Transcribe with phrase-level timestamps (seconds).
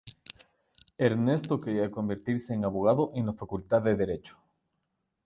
[0.97, 4.35] Ernesto quería convertirse en abogado en la Facultad de Derecho.